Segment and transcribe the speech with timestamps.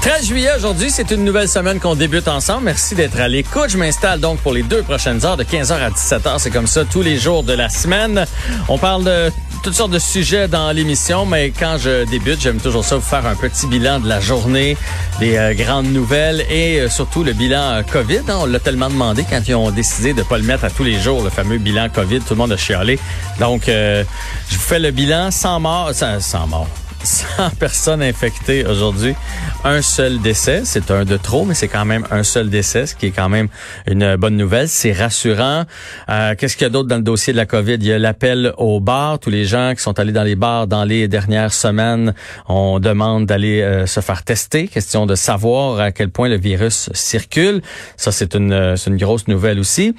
[0.00, 2.64] 13 juillet aujourd'hui, c'est une nouvelle semaine qu'on débute ensemble.
[2.64, 3.68] Merci d'être à l'écoute.
[3.68, 6.38] Je m'installe donc pour les deux prochaines heures de 15h à 17h.
[6.38, 8.24] C'est comme ça tous les jours de la semaine.
[8.68, 9.30] On parle de
[9.62, 13.26] toutes sortes de sujets dans l'émission, mais quand je débute, j'aime toujours ça vous faire
[13.26, 14.76] un petit bilan de la journée,
[15.18, 18.20] des euh, grandes nouvelles et euh, surtout le bilan euh, COVID.
[18.28, 18.38] Hein.
[18.40, 20.98] On l'a tellement demandé quand ils ont décidé de pas le mettre à tous les
[21.00, 22.20] jours, le fameux bilan COVID.
[22.20, 22.98] Tout le monde a chialé.
[23.40, 24.04] Donc, je
[24.50, 26.68] vous fais le bilan sans mort, sans, sans mort
[27.02, 29.14] 100 personnes infectées aujourd'hui.
[29.64, 30.62] Un seul décès.
[30.64, 33.28] C'est un de trop, mais c'est quand même un seul décès, ce qui est quand
[33.28, 33.48] même
[33.86, 34.68] une bonne nouvelle.
[34.68, 35.64] C'est rassurant.
[36.08, 37.74] Euh, Qu'est-ce qu'il y a d'autre dans le dossier de la COVID?
[37.74, 39.18] Il y a l'appel aux bars.
[39.18, 42.14] Tous les gens qui sont allés dans les bars dans les dernières semaines,
[42.48, 44.68] on demande d'aller euh, se faire tester.
[44.68, 47.62] Question de savoir à quel point le virus circule.
[47.96, 48.52] Ça, c'est une,
[48.86, 49.94] une grosse nouvelle aussi.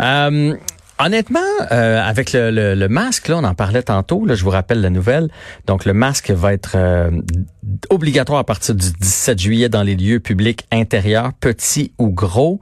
[0.00, 0.54] Euh,
[1.00, 1.40] Honnêtement,
[1.72, 5.28] euh, avec le, masque, là, on en parlait tantôt, là, je vous rappelle la nouvelle.
[5.66, 7.10] Donc, le masque va être euh,
[7.90, 12.60] obligatoire à partir du 17 juillet dans les lieux publics intérieurs, petits ou gros.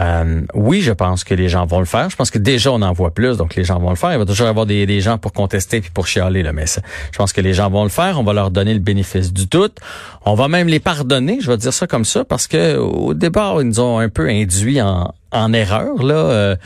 [0.00, 2.10] Euh, oui, je pense que les gens vont le faire.
[2.10, 4.12] Je pense que déjà, on en voit plus, donc les gens vont le faire.
[4.12, 7.18] Il va toujours y avoir des, gens pour contester puis pour chialer, là, mais je
[7.18, 8.20] pense que les gens vont le faire.
[8.20, 9.78] On va leur donner le bénéfice du doute.
[10.24, 13.60] On va même les pardonner, je vais dire ça comme ça, parce que au départ,
[13.62, 16.02] ils nous ont un peu induit en, en erreur.
[16.02, 16.56] Là, euh,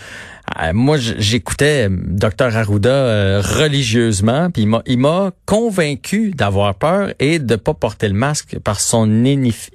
[0.72, 7.74] moi, j'écoutais Dr Arruda euh, religieusement, puis il m'a convaincu d'avoir peur et de pas
[7.74, 9.24] porter le masque par son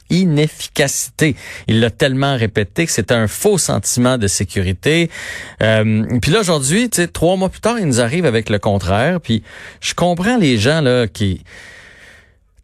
[0.10, 1.36] inefficacité.
[1.68, 5.10] Il l'a tellement répété que c'était un faux sentiment de sécurité.
[5.62, 9.22] Euh, puis là, aujourd'hui, trois mois plus tard, il nous arrive avec le contraire.
[9.22, 9.44] Puis
[9.82, 11.42] je comprends les gens là qui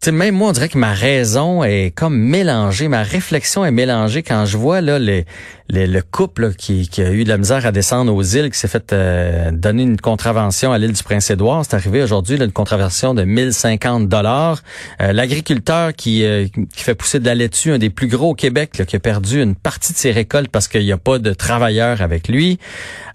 [0.06, 4.22] sais, même moi, on dirait que ma raison est comme mélangée, ma réflexion est mélangée
[4.22, 5.24] quand je vois là les,
[5.68, 8.68] le couple qui, qui, a eu de la misère à descendre aux îles, qui s'est
[8.68, 11.64] fait euh, donner une contravention à l'île du Prince-Édouard.
[11.64, 14.62] C'est arrivé aujourd'hui, une contravention de 1050 dollars.
[15.00, 18.34] Euh, l'agriculteur qui, euh, qui fait pousser de la laitue, un des plus gros au
[18.34, 21.32] Québec, qui a perdu une partie de ses récoltes parce qu'il n'y a pas de
[21.32, 22.58] travailleurs avec lui.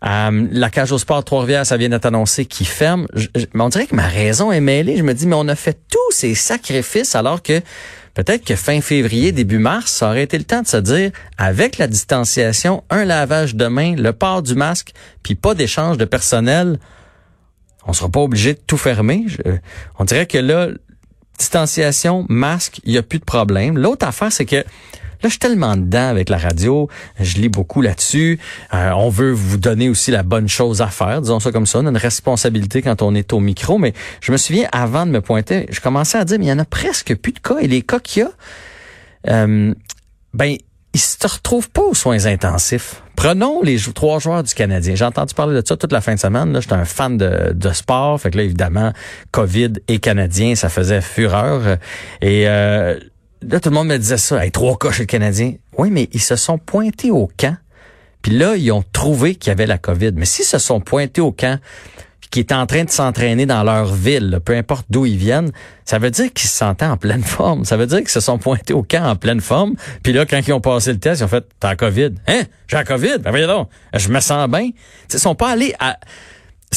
[0.02, 3.08] la cage au sport Trois-Rivières, ça vient d'être annoncé, qui ferme.
[3.54, 4.98] mais on dirait que ma raison est mêlée.
[4.98, 6.34] Je me dis, mais on a fait tous ces
[7.16, 7.62] alors que
[8.18, 11.78] Peut-être que fin février, début mars, ça aurait été le temps de se dire, avec
[11.78, 16.80] la distanciation, un lavage de main, le port du masque, puis pas d'échange de personnel,
[17.86, 19.28] on sera pas obligé de tout fermer.
[20.00, 20.70] on dirait que là,
[21.38, 23.78] distanciation, masque, il y a plus de problème.
[23.78, 24.66] L'autre affaire, c'est que
[25.22, 26.90] Là, je suis tellement dedans avec la radio,
[27.20, 28.40] je lis beaucoup là-dessus.
[28.74, 31.80] Euh, on veut vous donner aussi la bonne chose à faire, disons ça comme ça.
[31.80, 33.78] On a une responsabilité quand on est au micro.
[33.78, 36.54] Mais je me souviens, avant de me pointer, je commençais à dire, mais il y
[36.54, 37.58] en a presque plus de cas.
[37.60, 38.32] Et les cas qu'il y a,
[39.30, 39.74] euh,
[40.34, 40.56] ben,
[40.94, 43.02] ils se retrouvent pas aux soins intensifs.
[43.16, 44.96] Prenons les trois joueurs du Canadien.
[44.96, 46.54] J'ai entendu parler de ça toute la fin de semaine.
[46.54, 48.94] Là, j'étais un fan de, de, sport, fait que là évidemment,
[49.32, 51.78] Covid et Canadien, ça faisait fureur.
[52.22, 53.00] Et euh,
[53.42, 54.44] là, tout le monde me disait ça.
[54.44, 55.54] Hey, trois cas chez le Canadien.
[55.78, 57.58] Oui, mais ils se sont pointés au camp.
[58.22, 60.12] Puis là, ils ont trouvé qu'il y avait la COVID.
[60.16, 61.60] Mais s'ils se sont pointés au camp,
[62.32, 65.52] qui étaient en train de s'entraîner dans leur ville, peu importe d'où ils viennent,
[65.86, 67.66] ça veut dire qu'ils se sentaient en pleine forme.
[67.66, 69.76] Ça veut dire qu'ils se sont pointés au camp en pleine forme.
[70.04, 72.16] Puis là, quand ils ont passé le test, ils ont fait «T'as la COVID?
[72.28, 72.44] »«Hein?
[72.68, 73.20] J'ai la COVID?
[73.20, 74.70] Ben voyons donc, je me sens bien.»
[75.14, 75.98] Ils sont pas allés à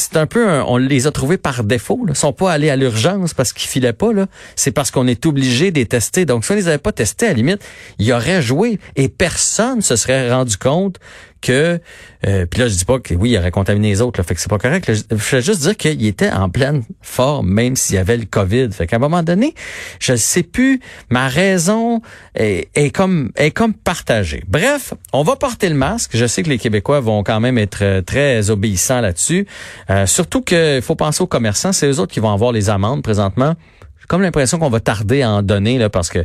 [0.01, 2.05] c'est un peu on les a trouvés par défaut.
[2.05, 2.13] Là.
[2.13, 4.09] Ils sont pas allés à l'urgence parce qu'ils filaient pas.
[4.55, 6.25] C'est parce qu'on est obligé de tester.
[6.25, 7.61] Donc, si on les avait pas testés, à la limite,
[7.99, 10.97] ils auraient joué et personne se serait rendu compte
[11.41, 11.79] que
[12.27, 14.35] euh, puis là je dis pas que oui il aurait contaminé les autres là, fait
[14.35, 17.95] que c'est pas correct je veux juste dire qu'il était en pleine forme même s'il
[17.95, 18.69] y avait le Covid.
[18.71, 19.55] Fait qu'à un moment donné
[19.99, 22.01] je sais plus ma raison
[22.35, 24.43] est, est comme est comme partagée.
[24.47, 26.11] Bref on va porter le masque.
[26.13, 29.47] Je sais que les Québécois vont quand même être euh, très obéissants là-dessus.
[29.89, 31.73] Euh, surtout qu'il faut penser aux commerçants.
[31.73, 33.55] C'est eux autres qui vont avoir les amendes présentement.
[33.99, 36.19] J'ai comme l'impression qu'on va tarder à en donner là parce que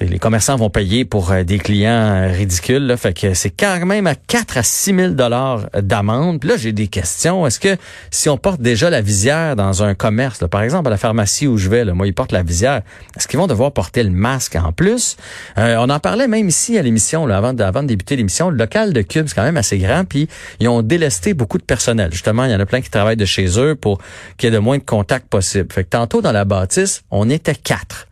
[0.00, 2.86] les commerçants vont payer pour euh, des clients euh, ridicules.
[2.86, 6.42] Là, fait que c'est quand même à 4 à 6 000 dollars d'amende.
[6.44, 7.46] Là, j'ai des questions.
[7.46, 7.76] Est-ce que
[8.10, 11.58] si on porte déjà la visière dans un commerce, par exemple à la pharmacie où
[11.58, 12.80] je vais, là, moi, ils portent la visière,
[13.16, 15.16] est-ce qu'ils vont devoir porter le masque en plus?
[15.58, 18.48] Euh, on en parlait même ici à l'émission, avant, de, avant de débuter l'émission.
[18.48, 20.04] Le local de Cube, c'est quand même assez grand.
[20.04, 20.28] Puis
[20.58, 22.12] ils ont délesté beaucoup de personnel.
[22.12, 23.98] Justement, il y en a plein qui travaillent de chez eux pour
[24.38, 25.70] qu'il y ait de moins de contacts possible.
[25.72, 28.08] Fait que tantôt, dans la bâtisse, on était quatre.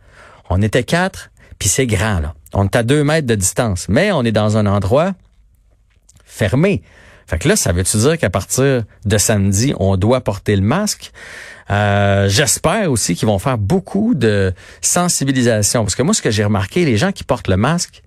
[0.49, 1.30] On était quatre
[1.61, 2.33] puis c'est grand, là.
[2.55, 5.13] On est à deux mètres de distance, mais on est dans un endroit
[6.25, 6.81] fermé.
[7.27, 11.11] Fait que là, ça veut-tu dire qu'à partir de samedi, on doit porter le masque?
[11.69, 15.83] Euh, J'espère aussi qu'ils vont faire beaucoup de sensibilisation.
[15.83, 18.01] Parce que moi, ce que j'ai remarqué, les gens qui portent le masque,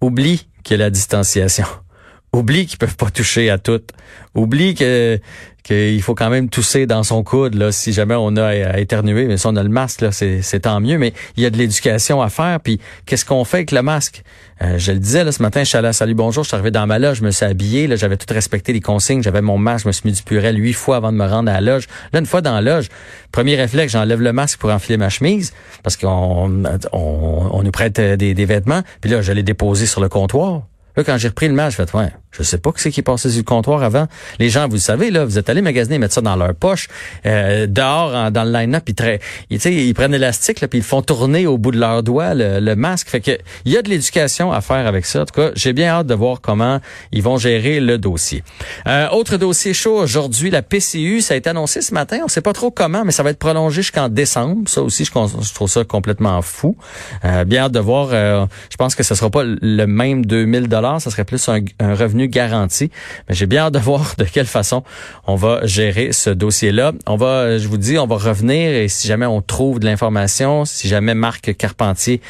[0.00, 1.66] oublie qu'il y a la distanciation.
[2.32, 3.80] Oublie qu'ils peuvent pas toucher à tout.
[4.34, 5.18] Oublie que
[5.64, 9.26] qu'il faut quand même tousser dans son coude là si jamais on a à éternuer.
[9.26, 10.98] Mais si on a le masque là c'est tant mieux.
[10.98, 12.60] Mais il y a de l'éducation à faire.
[12.60, 14.22] Puis qu'est-ce qu'on fait avec le masque?
[14.62, 16.54] Euh, je le disais là ce matin je suis allé à salut bonjour je suis
[16.56, 19.40] arrivé dans ma loge je me suis habillé là j'avais tout respecté les consignes j'avais
[19.40, 21.60] mon masque je me suis mis du purel huit fois avant de me rendre à
[21.60, 21.86] la loge.
[22.12, 22.88] Là une fois dans la loge
[23.30, 25.52] premier réflexe j'enlève le masque pour enfiler ma chemise
[25.84, 28.82] parce qu'on on, on nous prête des, des vêtements.
[29.00, 30.62] Puis là je l'ai déposé sur le comptoir
[31.04, 33.30] Quand j'ai repris le match, je fait, ouais, je sais pas ce qui est passé
[33.30, 34.06] sur le comptoir avant.
[34.38, 36.88] Les gens, vous le savez, là, vous êtes allés magasiner, mettre ça dans leur poche,
[37.26, 39.18] euh, dehors, dans le line-up, ils,
[39.50, 43.08] ils, ils prennent l'élastique, puis ils font tourner au bout de leurs doigts le, masque.
[43.08, 45.22] Fait que il y a de l'éducation à faire avec ça.
[45.22, 46.80] En tout cas, j'ai bien hâte de voir comment
[47.12, 48.44] ils vont gérer le dossier.
[48.86, 52.20] Euh, autre dossier chaud aujourd'hui, la PCU, ça a été annoncé ce matin.
[52.24, 54.68] On sait pas trop comment, mais ça va être prolongé jusqu'en décembre.
[54.68, 55.10] Ça aussi, je,
[55.54, 56.76] trouve ça complètement fou.
[57.24, 58.10] Euh, bien hâte de voir.
[58.10, 61.60] je pense que ce sera pas le même 2000 dollars ça serait plus un,
[61.94, 62.90] revenu garanti.
[63.28, 64.82] Mais j'ai bien hâte de voir de quelle façon
[65.26, 66.92] on va gérer ce dossier-là.
[67.06, 70.64] On va, je vous dis, on va revenir et si jamais on trouve de l'information,
[70.64, 72.20] si jamais Marc Carpentier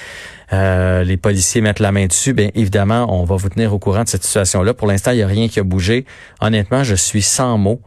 [0.53, 4.05] euh, les policiers mettent la main dessus, bien évidemment, on va vous tenir au courant
[4.05, 4.73] de cette situation-là.
[4.73, 6.07] Pour l'instant, il n'y a rien qui a bougé.
[6.41, 7.81] Honnêtement, je suis sans mots.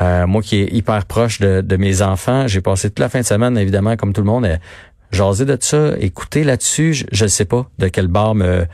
[0.00, 3.24] Euh, moi qui est hyper proche de, mes enfants, j'ai passé toute la fin de
[3.24, 4.58] semaine, évidemment, comme tout le monde, à
[5.44, 7.04] de ça, écouter là-dessus.
[7.12, 8.66] Je ne sais pas de quel bar me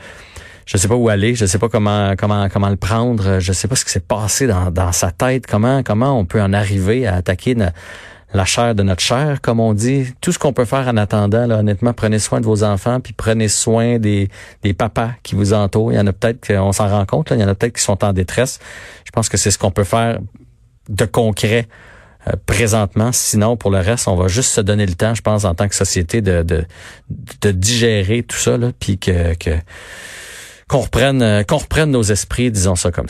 [0.71, 3.67] je sais pas où aller, je sais pas comment comment comment le prendre, je sais
[3.67, 7.05] pas ce qui s'est passé dans, dans sa tête, comment comment on peut en arriver
[7.05, 7.57] à attaquer
[8.33, 10.13] la chair de notre chair, comme on dit.
[10.21, 13.11] Tout ce qu'on peut faire en attendant, là, honnêtement, prenez soin de vos enfants, puis
[13.11, 14.29] prenez soin des,
[14.63, 15.91] des papas qui vous entourent.
[15.91, 17.75] Il y en a peut-être qu'on s'en rend compte, là, il y en a peut-être
[17.75, 18.59] qui sont en détresse.
[19.03, 20.19] Je pense que c'est ce qu'on peut faire
[20.87, 21.67] de concret
[22.29, 23.11] euh, présentement.
[23.11, 25.67] Sinon, pour le reste, on va juste se donner le temps, je pense, en tant
[25.67, 26.63] que société, de, de,
[27.41, 29.51] de digérer tout ça, là, puis que, que
[30.71, 31.57] qu'on reprenne, euh, qu'on
[31.91, 33.09] nos esprits, disons ça comme